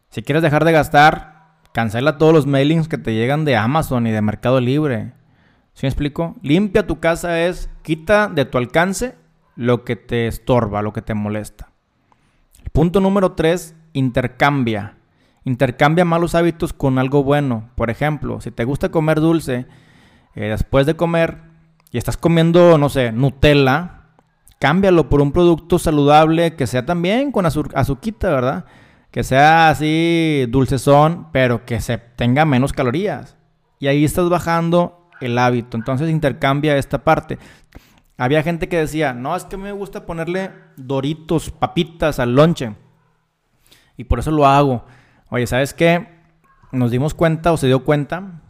[0.08, 4.12] Si quieres dejar de gastar, cancela todos los mailings que te llegan de Amazon y
[4.12, 5.14] de Mercado Libre.
[5.74, 6.36] ¿Sí me explico?
[6.42, 9.16] Limpia tu casa es quita de tu alcance
[9.56, 11.71] lo que te estorba, lo que te molesta.
[12.72, 14.96] Punto número tres, intercambia.
[15.44, 17.70] Intercambia malos hábitos con algo bueno.
[17.74, 19.66] Por ejemplo, si te gusta comer dulce,
[20.34, 21.38] eh, después de comer
[21.90, 24.02] y estás comiendo, no sé, Nutella,
[24.58, 28.64] cámbialo por un producto saludable que sea también con azuquita, ¿verdad?
[29.10, 33.36] Que sea así dulcezón, pero que se tenga menos calorías.
[33.78, 35.76] Y ahí estás bajando el hábito.
[35.76, 37.38] Entonces intercambia esta parte.
[38.18, 42.76] Había gente que decía, no, es que me gusta ponerle doritos, papitas al lonche.
[43.96, 44.84] Y por eso lo hago.
[45.30, 46.08] Oye, ¿sabes qué?
[46.70, 48.42] Nos dimos cuenta o se dio cuenta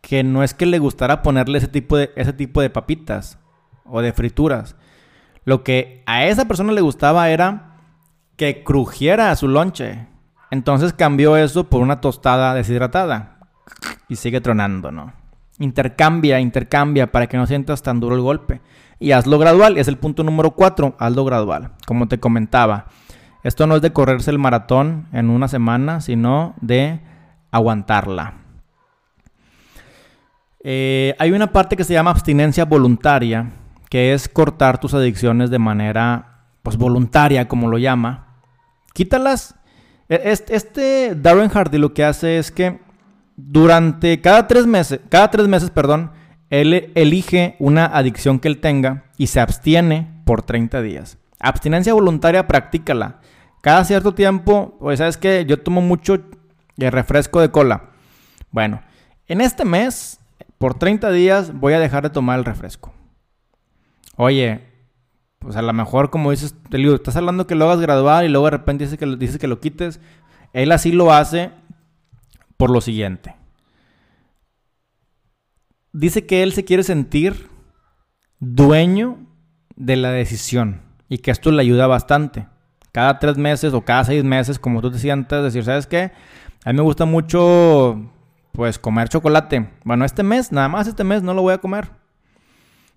[0.00, 3.38] que no es que le gustara ponerle ese tipo de, ese tipo de papitas
[3.84, 4.76] o de frituras.
[5.44, 7.76] Lo que a esa persona le gustaba era
[8.36, 10.06] que crujiera su lonche.
[10.50, 13.38] Entonces cambió eso por una tostada deshidratada.
[14.08, 15.12] Y sigue tronando, ¿no?
[15.60, 18.60] Intercambia, intercambia para que no sientas tan duro el golpe.
[18.98, 21.72] Y hazlo gradual, es el punto número 4, hazlo gradual.
[21.86, 22.86] Como te comentaba,
[23.44, 27.00] esto no es de correrse el maratón en una semana, sino de
[27.50, 28.34] aguantarla.
[30.62, 33.50] Eh, hay una parte que se llama abstinencia voluntaria,
[33.88, 38.38] que es cortar tus adicciones de manera pues, voluntaria, como lo llama.
[38.92, 39.54] Quítalas.
[40.08, 42.80] E, este Darren Hardy lo que hace es que
[43.48, 46.12] durante cada tres meses, cada tres meses, perdón,
[46.50, 51.18] él elige una adicción que él tenga y se abstiene por 30 días.
[51.38, 53.20] Abstinencia voluntaria, practícala.
[53.62, 56.18] Cada cierto tiempo, pues sabes que yo tomo mucho
[56.78, 57.90] eh, refresco de cola.
[58.50, 58.82] Bueno,
[59.26, 60.20] en este mes,
[60.58, 62.92] por 30 días, voy a dejar de tomar el refresco.
[64.16, 64.62] Oye,
[65.38, 68.28] pues a lo mejor, como dices, te digo, estás hablando que lo hagas gradual y
[68.28, 70.00] luego de repente dices que, dices que lo quites.
[70.52, 71.52] Él así lo hace
[72.60, 73.34] por lo siguiente.
[75.94, 77.48] Dice que él se quiere sentir
[78.38, 79.16] dueño
[79.76, 82.48] de la decisión y que esto le ayuda bastante.
[82.92, 86.12] Cada tres meses o cada seis meses, como tú decías antes, decir, ¿sabes qué?
[86.66, 88.12] A mí me gusta mucho
[88.52, 89.70] Pues comer chocolate.
[89.84, 91.92] Bueno, este mes, nada más este mes no lo voy a comer.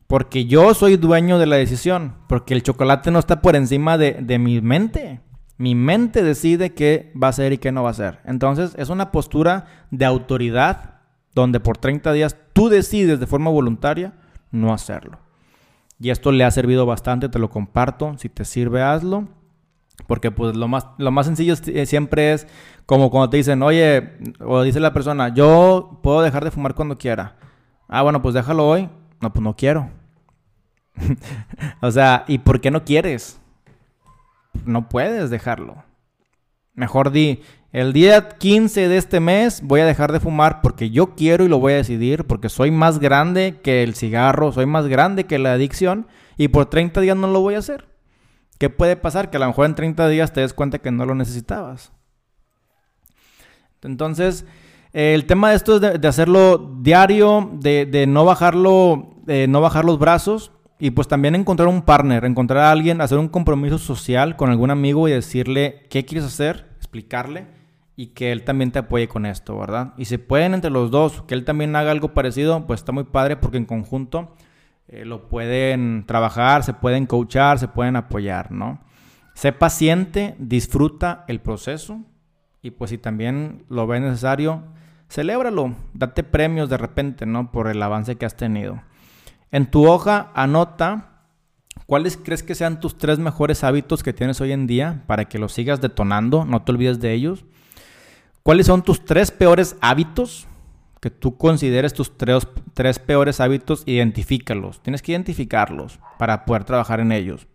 [0.08, 2.16] Porque yo soy dueño de la decisión.
[2.28, 5.22] Porque el chocolate no está por encima de mi mente.
[5.64, 8.20] Mi mente decide qué va a ser y qué no va a ser.
[8.26, 10.96] Entonces es una postura de autoridad
[11.34, 14.12] donde por 30 días tú decides de forma voluntaria
[14.52, 15.20] no hacerlo.
[16.02, 18.14] Y esto le ha servido bastante, te lo comparto.
[18.18, 19.30] Si te sirve, hazlo.
[20.06, 22.46] Porque pues lo más, lo más sencillo eh, siempre es
[22.86, 26.98] como cuando te dicen, oye, o dice la persona, yo puedo dejar de fumar cuando
[26.98, 27.38] quiera.
[27.88, 28.90] Ah, bueno, pues déjalo hoy.
[29.22, 29.90] No, pues no quiero.
[31.82, 33.40] o sea, ¿y por qué no quieres?
[34.66, 35.84] No puedes dejarlo.
[36.74, 41.16] Mejor di, el día 15 de este mes voy a dejar de fumar porque yo
[41.16, 44.88] quiero y lo voy a decidir, porque soy más grande que el cigarro, soy más
[44.88, 47.88] grande que la adicción y por 30 días no lo voy a hacer.
[48.58, 49.30] ¿Qué puede pasar?
[49.30, 51.92] Que a lo mejor en 30 días te des cuenta que no lo necesitabas.
[53.82, 54.46] Entonces,
[54.94, 60.00] el tema de esto es de, hacerlo diario, de, no bajarlo, de no bajar los
[60.00, 60.52] brazos.
[60.84, 64.70] Y pues también encontrar un partner, encontrar a alguien, hacer un compromiso social con algún
[64.70, 67.48] amigo y decirle qué quieres hacer, explicarle
[67.96, 69.94] y que él también te apoye con esto, ¿verdad?
[69.96, 73.06] Y si pueden entre los dos, que él también haga algo parecido, pues está muy
[73.06, 74.36] padre porque en conjunto
[74.90, 78.82] eh, lo pueden trabajar, se pueden coachar, se pueden apoyar, ¿no?
[79.36, 82.02] Sé paciente, disfruta el proceso
[82.62, 84.64] y pues si también lo ves necesario,
[85.08, 87.54] celébralo, date premios de repente, ¿no?
[87.54, 88.82] Por el avance que has tenido.
[89.54, 91.12] En tu hoja anota
[91.86, 95.38] cuáles crees que sean tus tres mejores hábitos que tienes hoy en día para que
[95.38, 97.46] los sigas detonando, no te olvides de ellos.
[98.42, 100.48] ¿Cuáles son tus tres peores hábitos?
[101.00, 104.82] Que tú consideres tus tres, tres peores hábitos, identifícalos.
[104.82, 107.46] Tienes que identificarlos para poder trabajar en ellos.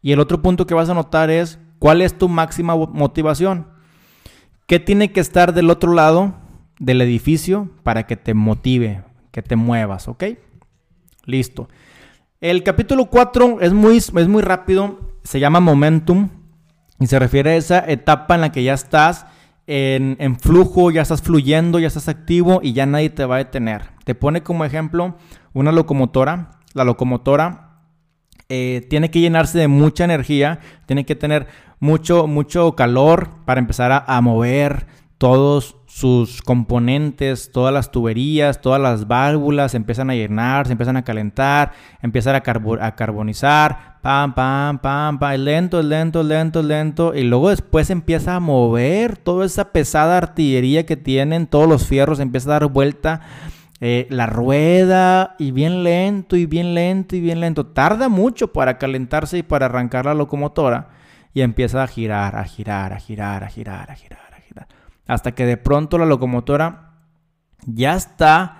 [0.00, 3.66] Y el otro punto que vas a notar es cuál es tu máxima motivación.
[4.66, 6.36] ¿Qué tiene que estar del otro lado
[6.78, 10.24] del edificio para que te motive, que te muevas, ¿ok?
[11.28, 11.68] Listo.
[12.40, 16.30] El capítulo 4 es muy, es muy rápido, se llama Momentum
[16.98, 19.26] y se refiere a esa etapa en la que ya estás
[19.66, 23.90] en, flujo, ya estás fluyendo, ya estás activo y ya nadie te va a detener.
[24.04, 25.16] Te pone como ejemplo
[25.52, 26.52] una locomotora.
[26.72, 27.82] La locomotora
[28.48, 31.46] eh, tiene que llenarse de mucha energía, tiene que tener
[31.78, 34.86] mucho, mucho calor para empezar a, a mover
[35.18, 41.02] todos sus componentes, todas las tuberías, todas las válvulas empiezan a llenar, se empiezan a
[41.02, 42.42] calentar, empiezan a,
[42.94, 49.16] carbonizar, pam, pam, pam, pam, lento, lento, lento, lento, y luego después empieza a mover
[49.16, 53.20] toda esa pesada artillería que tienen, todos los fierros, empieza a dar vuelta.
[53.80, 57.66] Eh, la rueda y bien lento y bien lento y bien lento.
[57.66, 60.90] Tarda mucho para calentarse y para arrancar la locomotora
[61.34, 64.27] y empieza a girar, a girar, a girar, a girar, a girar
[65.08, 66.92] hasta que de pronto la locomotora
[67.66, 68.58] ya está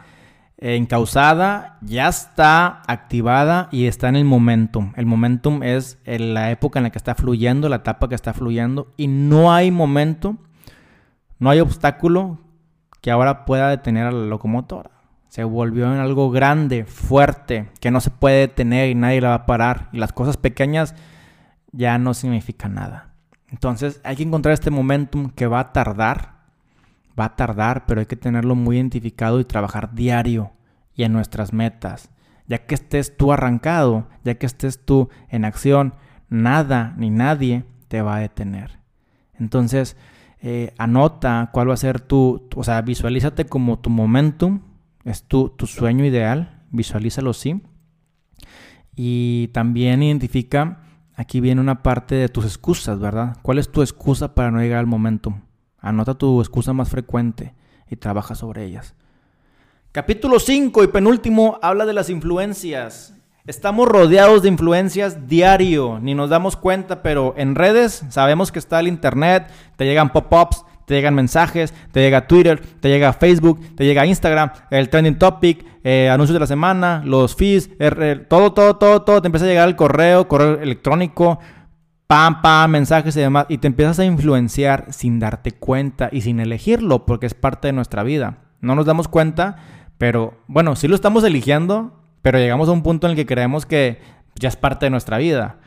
[0.57, 4.93] encausada, ya está activada y está en el momentum.
[4.97, 8.93] El momentum es la época en la que está fluyendo, la etapa que está fluyendo
[8.97, 10.37] y no hay momento,
[11.39, 12.41] no hay obstáculo
[13.01, 14.91] que ahora pueda detener a la locomotora.
[15.29, 19.35] Se volvió en algo grande, fuerte, que no se puede detener y nadie la va
[19.35, 19.91] a parar.
[19.93, 20.95] Y las cosas pequeñas
[21.71, 23.11] ya no significan nada.
[23.51, 26.38] Entonces hay que encontrar este momentum que va a tardar,
[27.19, 30.53] Va a tardar, pero hay que tenerlo muy identificado y trabajar diario
[30.95, 32.11] y en nuestras metas.
[32.47, 35.95] Ya que estés tú arrancado, ya que estés tú en acción,
[36.29, 38.79] nada ni nadie te va a detener.
[39.39, 39.97] Entonces,
[40.41, 44.61] eh, anota cuál va a ser tu, o sea, visualízate como tu momentum,
[45.05, 47.63] es tu, tu sueño ideal, visualízalo sí.
[48.95, 50.83] Y también identifica,
[51.15, 53.37] aquí viene una parte de tus excusas, ¿verdad?
[53.43, 55.41] ¿Cuál es tu excusa para no llegar al momentum?
[55.81, 57.55] Anota tu excusa más frecuente
[57.89, 58.95] y trabaja sobre ellas.
[59.93, 63.15] Capítulo 5 y penúltimo habla de las influencias.
[63.47, 68.79] Estamos rodeados de influencias diario, ni nos damos cuenta, pero en redes sabemos que está
[68.81, 73.85] el internet, te llegan pop-ups, te llegan mensajes, te llega Twitter, te llega Facebook, te
[73.85, 77.71] llega Instagram, el trending topic, eh, anuncios de la semana, los feeds,
[78.29, 81.39] todo, todo, todo, todo, te empieza a llegar el correo, correo electrónico,
[82.09, 86.41] pam, pam, mensajes y demás, y te empiezas a influenciar sin darte cuenta y sin
[86.41, 88.39] elegirlo, porque es parte de nuestra vida.
[88.61, 89.57] No nos damos cuenta,
[89.99, 91.93] pero bueno, sí lo estamos eligiendo,
[92.23, 94.01] pero llegamos a un punto en el que creemos que
[94.37, 95.59] ya es parte de nuestra vida.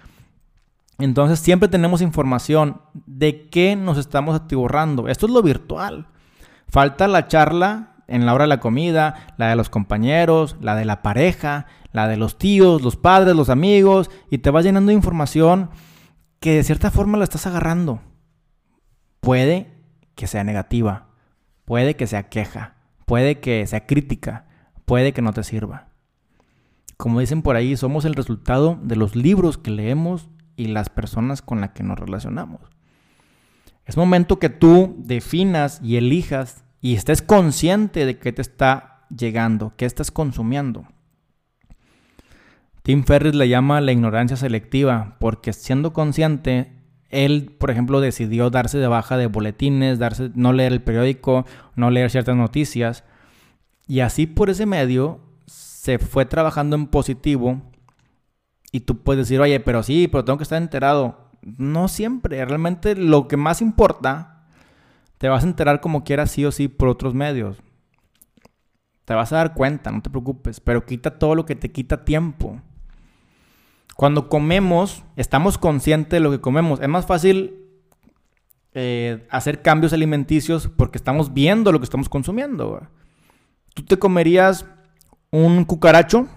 [0.97, 5.07] Entonces siempre tenemos información de qué nos estamos atiborrando.
[5.09, 6.07] Esto es lo virtual.
[6.67, 10.85] Falta la charla en la hora de la comida, la de los compañeros, la de
[10.85, 14.95] la pareja, la de los tíos, los padres, los amigos, y te vas llenando de
[14.95, 15.69] información
[16.41, 18.01] que de cierta forma la estás agarrando.
[19.21, 19.71] Puede
[20.15, 21.09] que sea negativa,
[21.65, 22.75] puede que sea queja,
[23.05, 24.47] puede que sea crítica,
[24.85, 25.89] puede que no te sirva.
[26.97, 31.43] Como dicen por ahí, somos el resultado de los libros que leemos y las personas
[31.43, 32.61] con las que nos relacionamos.
[33.85, 39.73] Es momento que tú definas y elijas y estés consciente de qué te está llegando,
[39.77, 40.87] qué estás consumiendo.
[42.83, 48.77] Tim Ferriss le llama la ignorancia selectiva porque siendo consciente, él, por ejemplo, decidió darse
[48.79, 53.03] de baja de boletines, darse, no leer el periódico, no leer ciertas noticias.
[53.87, 57.61] Y así por ese medio se fue trabajando en positivo.
[58.71, 61.29] Y tú puedes decir, oye, pero sí, pero tengo que estar enterado.
[61.41, 62.43] No siempre.
[62.45, 64.47] Realmente lo que más importa,
[65.17, 67.61] te vas a enterar como quieras sí o sí por otros medios.
[69.03, 70.61] Te vas a dar cuenta, no te preocupes.
[70.61, 72.61] Pero quita todo lo que te quita tiempo.
[74.01, 76.79] Cuando comemos, estamos conscientes de lo que comemos.
[76.81, 77.67] Es más fácil
[78.73, 82.81] eh, hacer cambios alimenticios porque estamos viendo lo que estamos consumiendo.
[83.75, 84.65] ¿Tú te comerías
[85.29, 86.27] un cucaracho?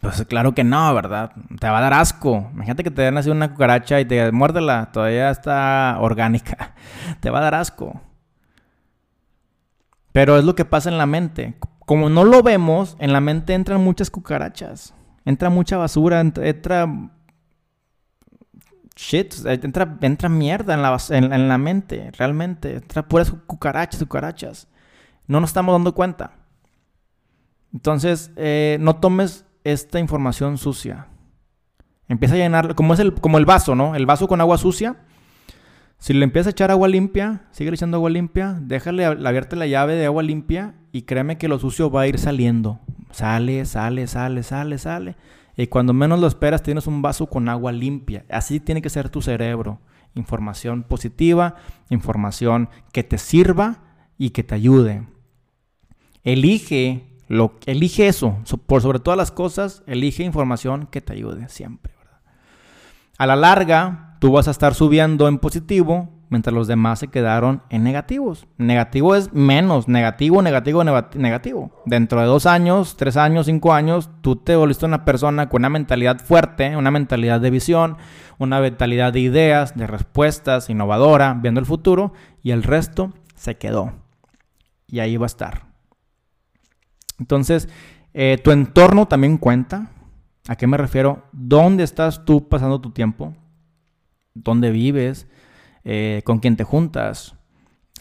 [0.00, 1.30] Pues claro que no, ¿verdad?
[1.60, 2.50] Te va a dar asco.
[2.52, 4.90] Imagínate que te den así una cucaracha y te muérdela.
[4.92, 6.74] Todavía está orgánica.
[7.20, 8.00] Te va a dar asco.
[10.10, 11.54] Pero es lo que pasa en la mente.
[11.86, 14.92] Como no lo vemos, en la mente entran muchas cucarachas.
[15.24, 17.10] Entra mucha basura, entra,
[18.96, 22.76] shit, entra, entra mierda en la, en, la mente, realmente.
[22.76, 24.68] Entra puras cucarachas, cucarachas.
[25.26, 26.38] No nos estamos dando cuenta.
[27.72, 31.06] Entonces, eh, no tomes esta información sucia.
[32.08, 33.94] Empieza a llenar, como es el, como el vaso, ¿no?
[33.94, 34.96] El vaso con agua sucia.
[35.98, 39.94] Si le empiezas a echar agua limpia, sigue echando agua limpia, déjale abierta la llave
[39.94, 42.80] de agua limpia y créeme que lo sucio va a ir saliendo.
[43.12, 45.16] Sale, sale, sale, sale, sale.
[45.56, 48.24] Y cuando menos lo esperas tienes un vaso con agua limpia.
[48.30, 49.80] Así tiene que ser tu cerebro.
[50.14, 51.56] Información positiva,
[51.88, 53.78] información que te sirva
[54.18, 55.06] y que te ayude.
[56.24, 58.38] Elige, lo, elige eso.
[58.66, 61.92] Por sobre todas las cosas, elige información que te ayude siempre.
[63.18, 67.62] A la larga, tú vas a estar subiendo en positivo mientras los demás se quedaron
[67.68, 68.46] en negativos.
[68.56, 71.82] Negativo es menos, negativo, negativo, negativo.
[71.84, 75.68] Dentro de dos años, tres años, cinco años, tú te volviste una persona con una
[75.68, 77.98] mentalidad fuerte, una mentalidad de visión,
[78.38, 83.92] una mentalidad de ideas, de respuestas, innovadora, viendo el futuro, y el resto se quedó.
[84.86, 85.66] Y ahí va a estar.
[87.18, 87.68] Entonces,
[88.14, 89.90] eh, tu entorno también cuenta.
[90.48, 91.24] ¿A qué me refiero?
[91.32, 93.34] ¿Dónde estás tú pasando tu tiempo?
[94.32, 95.26] ¿Dónde vives?
[95.84, 97.34] Eh, con quién te juntas,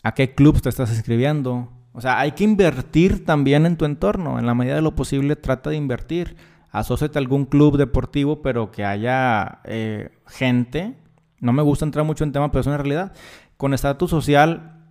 [0.03, 1.69] a qué clubs te estás inscribiendo.
[1.93, 4.39] O sea, hay que invertir también en tu entorno.
[4.39, 6.37] En la medida de lo posible, trata de invertir.
[6.69, 10.95] Asociate a algún club deportivo, pero que haya eh, gente.
[11.39, 13.13] No me gusta entrar mucho en tema, pero es una realidad.
[13.57, 14.85] Con estatus social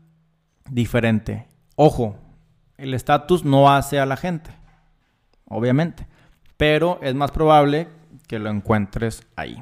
[0.68, 1.47] diferente.
[1.76, 2.16] Ojo,
[2.76, 4.51] el estatus no hace a la gente,
[5.47, 6.07] obviamente.
[6.57, 7.88] Pero es más probable
[8.26, 9.59] que lo encuentres ahí.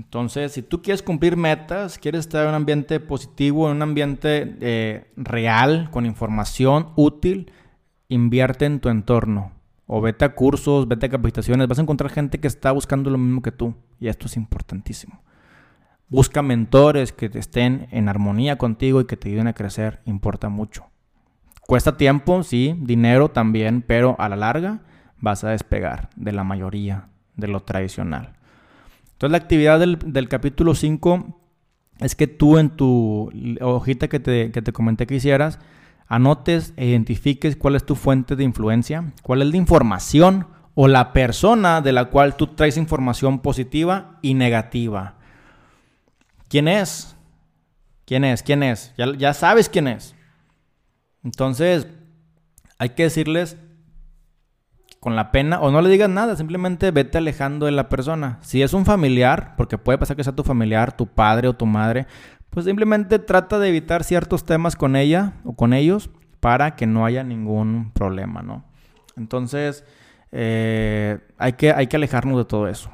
[0.00, 4.56] Entonces, si tú quieres cumplir metas, quieres estar en un ambiente positivo, en un ambiente
[4.62, 7.52] eh, real, con información útil,
[8.08, 9.52] invierte en tu entorno.
[9.86, 11.68] O vete a cursos, vete a capacitaciones.
[11.68, 13.74] Vas a encontrar gente que está buscando lo mismo que tú.
[13.98, 15.20] Y esto es importantísimo.
[16.08, 20.00] Busca mentores que estén en armonía contigo y que te ayuden a crecer.
[20.06, 20.86] Importa mucho.
[21.66, 24.80] Cuesta tiempo, sí, dinero también, pero a la larga
[25.18, 28.39] vas a despegar de la mayoría de lo tradicional.
[29.20, 31.38] Entonces la actividad del, capítulo 5
[31.98, 35.58] es que tú en tu hojita que te, que te comenté que hicieras,
[36.06, 41.12] anotes e identifiques cuál es tu fuente de influencia, cuál es la información o la
[41.12, 45.18] persona de la cual tú traes información positiva y negativa.
[46.48, 47.14] ¿Quién es?
[48.06, 48.42] ¿Quién es?
[48.42, 48.94] ¿Quién es?
[48.96, 50.16] Ya, ya sabes quién es.
[51.22, 51.88] Entonces,
[52.78, 53.58] hay que decirles
[55.00, 58.38] con la pena o no le digas nada, simplemente vete alejando de la persona.
[58.42, 61.64] Si es un familiar, porque puede pasar que sea tu familiar, tu padre o tu
[61.64, 62.06] madre,
[62.50, 67.06] pues simplemente trata de evitar ciertos temas con ella o con ellos para que no
[67.06, 68.64] haya ningún problema, ¿no?
[69.16, 69.84] Entonces,
[70.32, 72.90] eh, hay, que, hay que alejarnos de todo eso.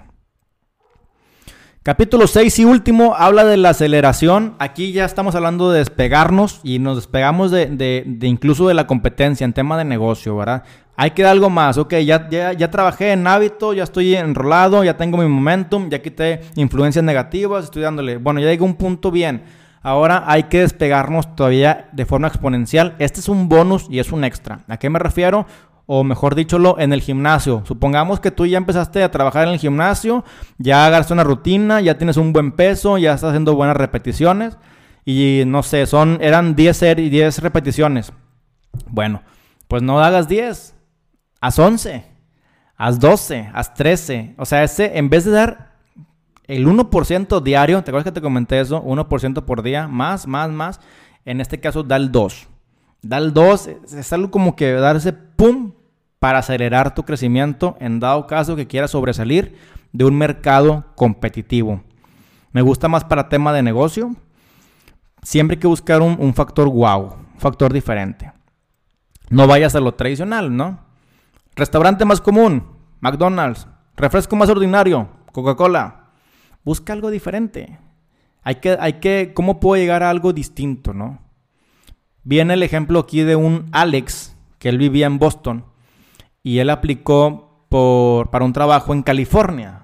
[1.87, 4.57] Capítulo 6 y último habla de la aceleración.
[4.59, 9.53] Aquí ya estamos hablando de despegarnos y nos despegamos de, incluso de la competencia en
[9.53, 10.65] tema de negocio, ¿verdad?
[10.97, 11.79] Hay que dar algo más.
[11.79, 16.03] Ok, ya, ya, ya trabajé en hábito, ya estoy enrolado, ya tengo mi momentum, ya
[16.03, 18.17] quité influencias negativas, estoy dándole.
[18.17, 19.45] Bueno, ya llegué a un punto bien.
[19.81, 22.97] Ahora hay que despegarnos todavía de forma exponencial.
[22.99, 24.65] Este es un bonus y es un extra.
[24.67, 25.47] ¿A qué me refiero?
[25.87, 27.63] O mejor dicho, en el gimnasio.
[27.65, 30.25] Supongamos que tú ya empezaste a trabajar en el gimnasio,
[30.59, 34.59] ya agarraste una rutina, ya tienes un buen peso, ya estás haciendo buenas repeticiones.
[35.05, 38.13] Y no sé, son, eran 10, 10 repeticiones.
[38.89, 39.23] Bueno,
[39.69, 40.75] pues no hagas 10,
[41.41, 42.05] haz 11,
[42.77, 44.35] haz 12, haz 13.
[44.39, 45.77] O sea, ese, en vez de dar
[46.45, 48.83] el 1% diario, ¿te acuerdas que te comenté eso?
[48.83, 50.81] 1% por día, más, más, más.
[51.25, 52.49] En este caso, da el 2.
[53.03, 55.73] Da el 2, es algo como que dar ese pum
[56.19, 59.57] para acelerar tu crecimiento en dado caso que quieras sobresalir
[59.93, 61.83] de un mercado competitivo.
[62.53, 64.15] Me gusta más para tema de negocio.
[65.23, 68.33] Siempre hay que buscar un, factor wow, un factor diferente.
[69.29, 70.81] No vayas a lo tradicional, ¿no?
[71.55, 72.65] Restaurante más común,
[73.01, 73.67] McDonald's.
[73.97, 76.11] Refresco más ordinario, Coca-Cola.
[76.65, 77.79] Busca algo diferente.
[78.43, 81.21] Hay que, hay que, ¿cómo puedo llegar a algo distinto, no?
[82.23, 85.65] Viene el ejemplo aquí de un Alex, que él vivía en Boston,
[86.47, 89.83] y él aplicó por, para un trabajo en California.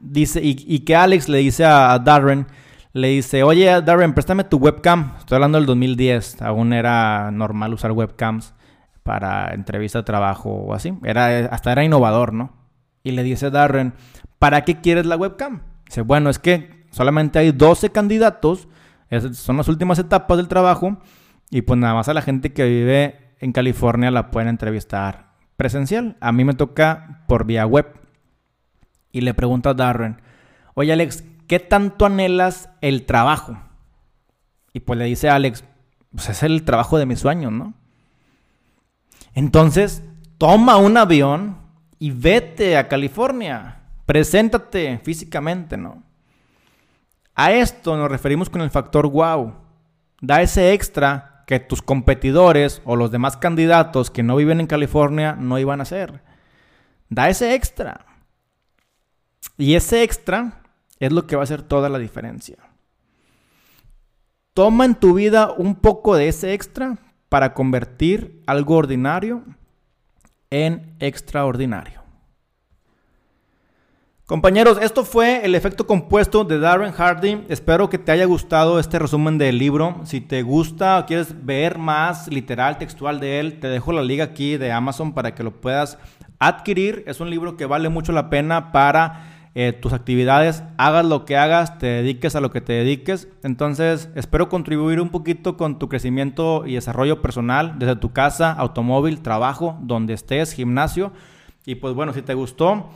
[0.00, 2.46] Dice, y, que Alex le dice a Darren,
[2.94, 5.16] le dice, oye Darren, préstame tu webcam.
[5.18, 8.54] Estoy hablando del 2010, aún era normal usar webcams
[9.02, 10.94] para entrevista de trabajo o así.
[11.04, 12.54] Era, hasta era innovador, ¿no?
[13.02, 13.92] Y le dice Darren,
[14.38, 15.60] ¿para qué quieres la webcam?
[15.84, 18.66] Dice, bueno, es que solamente hay 12 candidatos,
[19.32, 20.96] son las últimas etapas del trabajo,
[21.50, 26.16] y pues nada más a la gente que vive en California la pueden entrevistar presencial.
[26.20, 27.86] A mí me toca por vía web.
[29.12, 30.22] Y le pregunto a Darren,
[30.74, 33.58] oye Alex, ¿qué tanto anhelas el trabajo?
[34.72, 35.64] Y pues le dice Alex,
[36.12, 37.74] pues es el trabajo de mis sueños, ¿no?
[39.34, 40.04] Entonces,
[40.38, 41.56] toma un avión
[41.98, 43.82] y vete a California.
[44.06, 46.02] Preséntate físicamente, ¿no?
[47.34, 49.54] A esto nos referimos con el factor wow.
[50.20, 55.34] Da ese extra que tus competidores o los demás candidatos que no viven en California
[55.36, 56.22] no iban a hacer.
[57.08, 58.06] Da ese extra.
[59.58, 60.62] Y ese extra
[61.00, 62.56] es lo que va a hacer toda la diferencia.
[64.54, 66.98] Toma en tu vida un poco de ese extra
[67.28, 69.42] para convertir algo ordinario
[70.50, 71.99] en extraordinario.
[74.30, 77.46] Compañeros, esto fue el efecto compuesto de Darren Hardy.
[77.48, 80.02] Espero que te haya gustado este resumen del libro.
[80.04, 84.22] Si te gusta o quieres ver más literal, textual de él, te dejo la liga
[84.22, 85.98] aquí de Amazon para que lo puedas
[86.38, 87.02] adquirir.
[87.08, 91.36] Es un libro que vale mucho la pena para eh, tus actividades, hagas lo que
[91.36, 93.26] hagas, te dediques a lo que te dediques.
[93.42, 99.22] Entonces, espero contribuir un poquito con tu crecimiento y desarrollo personal desde tu casa, automóvil,
[99.22, 101.10] trabajo, donde estés, gimnasio.
[101.66, 102.90] Y pues bueno, si te gustó,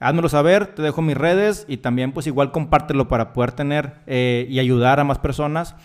[0.00, 4.46] házmelo saber, te dejo mis redes y también pues igual compártelo para poder tener eh,
[4.48, 5.76] y ayudar a más personas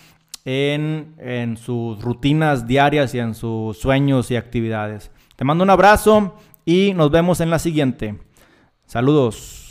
[0.46, 5.12] en, en sus rutinas diarias y en sus sueños y actividades.
[5.36, 6.36] Te mando un abrazo
[6.66, 8.18] y nos vemos en la siguiente.
[8.86, 9.65] Saludos.